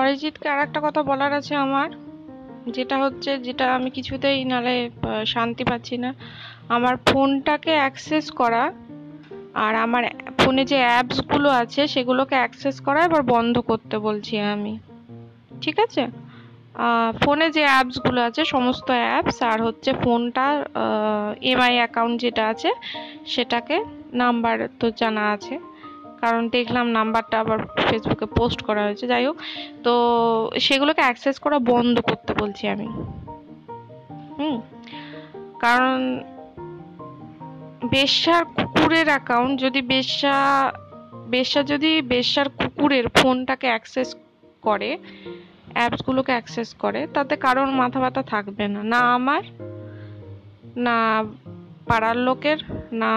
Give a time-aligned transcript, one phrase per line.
[0.00, 1.88] অরিজিৎকে আর একটা কথা বলার আছে আমার,
[2.76, 4.74] যেটা হচ্ছে যেটা আমি কিছুতেই নালে
[5.26, 6.10] শান্তি পাচ্ছি না।
[6.76, 8.64] আমার ফোনটাকে অ্যাক্সেস করা
[9.64, 10.02] আর আমার
[10.38, 14.74] ফোনে যে অ্যাপসগুলো আছে সেগুলোকে অ্যাক্সেস করা এবার বন্ধ করতে বলছি আমি।
[15.62, 16.02] ঠিক আছে?
[17.22, 20.56] ফোনে যে অ্যাপসগুলো আছে, সমস্ত অ্যাপস আর হচ্ছে ফোনটার
[21.52, 22.70] এমআই অ্যাকাউন্ট যেটা আছে,
[23.26, 23.76] সেটাকে
[24.12, 25.54] নাম্বার তো জানা আছে।
[26.20, 29.36] কারণ দেখলাম নাম্বারটা আবার ফেসবুকে পোস্ট করা হয়েছে, যাই হোক।
[29.82, 32.86] তো সেগুলোকে অ্যাক্সেস করা বন্ধ করতে বলছি আমি।
[34.38, 34.60] হুম?
[35.58, 36.20] কারণ
[37.90, 40.72] বেশ্যার কুকুরের অ্যাকাউন্ট যদি বেশ্যা
[41.28, 44.16] বেশ্যা যদি বেশ্যার কুকুরের ফোনটাকে অ্যাক্সেস
[44.62, 44.98] করে
[45.72, 49.42] অ্যাপসগুলোকে অ্যাক্সেস করে, তাতে কারোর মাথা ব্যথা থাকবে না। না আমার,
[50.76, 51.24] না
[51.88, 52.58] পাড়ার লোকের,
[52.92, 53.12] না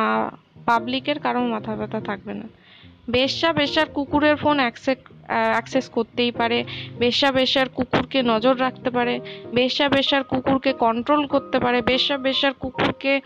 [0.65, 2.60] পাবলিকের কারোর মাথা ব্যথা থাকবে না।
[3.09, 6.63] বেশ্যা বেশ্যার কুকুরের ফোন অ্যাক্সেস করতেই পারে।
[6.99, 9.19] বেশ্যা বেশ্যার কুকুরকে নজর রাখতে পারে।
[9.53, 13.21] বেশ্যা বেশ্যার কুকুরকে কন্ট্রোল করতে পারে। বেশ্যা বেশ্যার কুকুরকে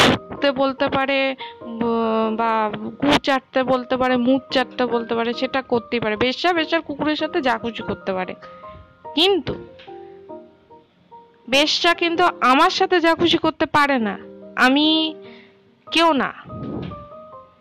[0.00, 1.34] ভুগতে বলতে পারে
[2.36, 7.16] বা গু চাটতে বলতে পারে, মুখ চাটতে বলতে পারে, সেটা করতেই পারে। বেশ্যা বেশ্যার কুকুরের
[7.16, 8.34] সাথে যা খুশি করতে পারে।
[9.14, 9.54] কিন্তু
[11.50, 14.18] বেশ্যা কিন্তু আমার সাথে যা খুশি করতে পারে না।
[14.56, 15.14] আমি
[15.92, 16.32] কেউ না।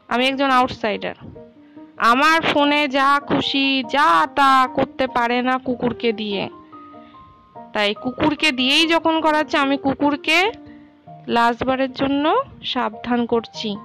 [0.07, 1.15] আমি একজন আউটসাইডার
[1.97, 6.49] আমার ফোনে যা খুশি, যা তা করতে পারে না কুকুরকে দিয়ে।
[7.73, 10.51] তাই কুকুরকে দিয়েই যখন করাচ্ছে, আমি কুকুরকে
[11.27, 13.77] লাস্টবারের জন্য সাবধান করছি।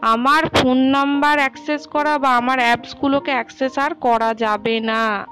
[0.00, 5.26] আমার ফোন নাম্বার অ্যাক্সেস করা বা আমার অ্যাপসগুলোকে অ্যাক্সেস আর করা যাবে না।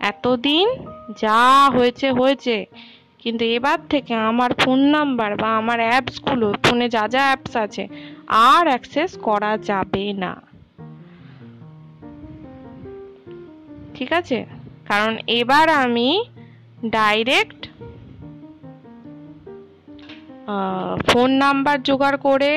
[0.00, 0.68] এতদিন
[1.20, 2.66] যা হয়েছে হয়েছে।
[3.18, 7.88] কিন্তু এবার থেকে আমার ফোন নাম্বার বা আমার অ্যাপসগুলো ফোনে যা যা অ্যাপস আছে,
[8.28, 10.53] আর অ্যাক্সেস করা যাবে না।
[13.94, 14.38] ঠিক আছে?
[14.88, 16.08] কারণ এবার আমি
[16.86, 17.60] ডাইরেক্ট
[21.08, 22.52] ফোন নাম্বার জোগাড় করে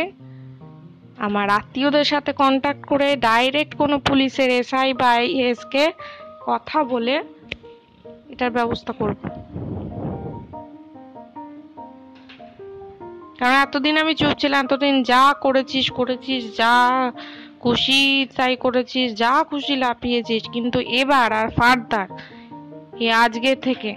[1.18, 5.84] আমার আত্মীয়দের সাথে কন্ট্যাক্ট করে ডাইরেক্ট কোনো পুলিশের এসআই বা আইএসকে
[6.46, 7.16] কথা বলে
[8.30, 9.22] এটার ব্যবস্থা করব।
[13.40, 16.74] কারণ এতদিন আমি চুপ ছিলাম, এতদিন যা করেছিস করেছিস, যা
[17.60, 22.08] খুশি তাই করেছিস, যা খুশি লাফিয়েছিস, কিন্তু এবার আর ফার্দার
[23.00, 23.96] এ আজকে থেকে।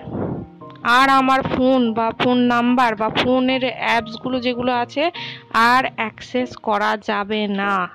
[0.82, 5.10] আর আমার ফোন বা ফোন নাম্বার বা ফোনের অ্যাপসগুলো যেগুলো আছে
[5.52, 7.88] আর অ্যাক্সেস করা যাবে না।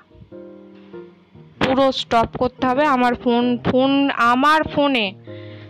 [1.60, 5.12] পুরো স্টপ করতে হবে আমার ফোন ফোন, আমার ফোনে।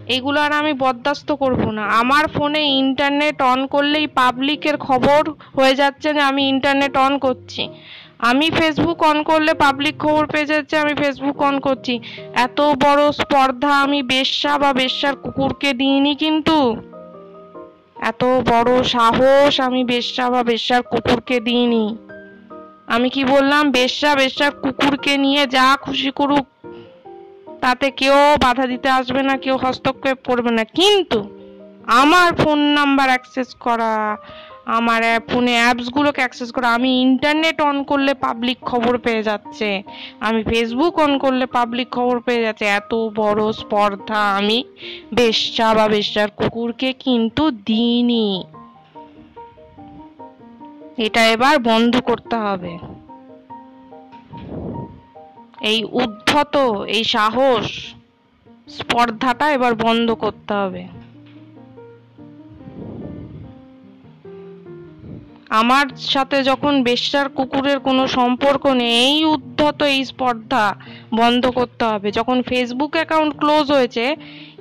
[0.06, 6.14] এগুলো আর আমি বরদাস্ত করব না। আমার ফোনে ইন্টারনেট অন করলেই পাবলিকের খবর হয়ে যাচ্ছে
[6.14, 7.68] যে আমি ইন্টারনেট অন করছি।
[8.18, 12.00] আমি ফেসবুক অন করলে পাবলিক খবর পেয়ে যাচ্ছে, আমি ফেসবুক অন করছি।
[12.34, 16.76] এত বড় স্পর্ধা আমি বেশ্যা বা বেশ্যার কুকুরকে দিইনি কিন্তু।
[18.02, 21.96] এত বড় সাহস আমি বেশ্যা বা বেশ্যার কুকুরকে দিইনি।
[22.86, 23.70] আমি কি বললাম?
[23.70, 26.46] বেশ্যা, বেশ্যার কুকুরকে নিয়ে যা খুশি করুক,
[27.60, 31.30] তাতে কেউ বাধা দিতে আসবে না, কেউ হস্তক্ষেপ করবে না। কিন্তু
[31.86, 34.16] আমার ফোন নাম্বার অ্যাক্সেস করা
[34.66, 39.82] আমার ফোনে অ্যাপসগুলোকে অ্যাক্সেস করা আমি ইন্টারনেট অন করলে পাবলিক খবর পেয়ে যাচ্ছে।
[40.20, 44.64] আমি ফেসবুক অন করলে পাবলিক খবর পেয়ে যাচ্ছে। এত বড় স্পর্ধা আমি।
[45.14, 48.44] বেশ্যা বা বেশ্যার কুকুরকে কিন্তু দিইনি।
[50.96, 52.78] এটা এবার বন্ধ করতে হবে।
[55.60, 56.56] এই উদ্ধত,
[56.86, 57.66] এই সাহস,
[58.68, 61.05] স্পর্ধাটা এবার বন্ধ করতে হবে।
[65.60, 70.64] আমার সাথে যখন বেশ্যার কুকুরের কোনো সম্পর্ক নেই, এই উদ্ধত এই স্পর্ধা
[71.20, 74.04] বন্ধ করতে হবে। যখন ফেসবুক অ্যাকাউন্ট ক্লোজ হয়েছে,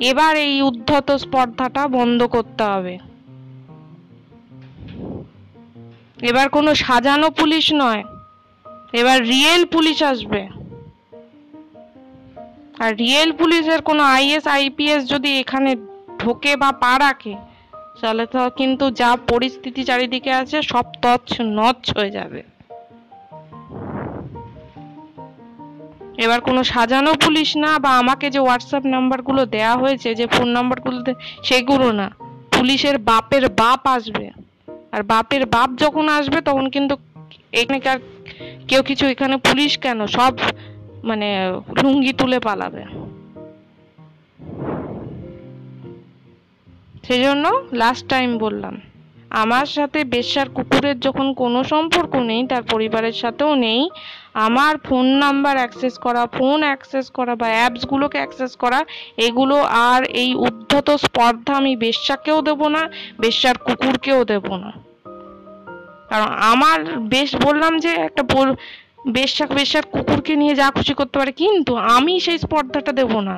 [0.09, 2.95] এবার এই উদ্ধত স্পর্ধাটা বন্ধ করতে হবে।
[6.29, 8.03] এবার কোনো সাজানো পুলিশ নয়,
[8.99, 10.41] এবার রিয়েল পুলিশ আসবে।
[12.83, 15.71] আর রিয়েল পুলিশের কোনো আইএস আইপিএস যদি এখানে
[16.21, 17.33] ঢোকে বা পা রাখে
[18.01, 22.43] তাহলে তো, কিন্তু যা পরিস্থিতি চারিদিকে আছে, সব তছ নচ হয়ে যাবে।
[26.17, 31.13] এবার কোনো সাজানো পুলিশ না, বা আমাকে যে হোয়াটসঅ্যাপ নাম্বারগুলো দেয়া হয়েছে, যে ফোন নাম্বারগুলো
[31.43, 32.11] সেগুলো না।
[32.51, 34.31] পুলিশের বাপের বাপ আসবে।
[34.91, 36.97] আর বাপের বাপ যখন আসবে, তখন কিন্তু
[37.51, 37.97] এখানকার
[38.67, 40.07] কেউ কিছু, এখানে পুলিশ কেন?
[40.07, 40.33] সব
[41.03, 41.27] মানে
[41.83, 43.04] লুঙ্গি তুলে পালাবে।
[47.05, 47.45] সেই জন্য
[47.81, 48.75] লাস্ট টাইম বললাম।
[49.43, 53.81] আমার সাথে বেশ্যার কুকুরের যখন কোনো সম্পর্ক নেই, তার পরিবারের সাথেও নেই,
[54.47, 58.79] আমার ফোন নাম্বার অ্যাক্সেস করা ফোন অ্যাক্সেস করা বা অ্যাপসগুলোকে অ্যাক্সেস করা,
[59.27, 59.57] এগুলো
[59.89, 62.81] আর এই উদ্ধত স্পর্ধা আমি বেশ্যাকেও দেব না,
[63.23, 64.69] বেশ্যার কুকুরকেও দেব না।
[66.09, 66.77] কারণ আমার
[67.15, 68.23] বেশ বললাম যে একটা
[69.17, 73.35] বেশ্যা বেশ্যার কুকুরকে নিয়ে যা খুশি করতে পারে, কিন্তু আমি সেই স্পর্ধাটা দেব না।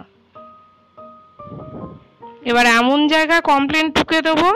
[2.49, 4.49] এবার এমন জায়গায় কমপ্লেন ঠুকে দেবো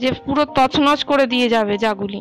[0.00, 2.20] যে পুরো তছনছ করে দিয়ে যাবে জাগুলি।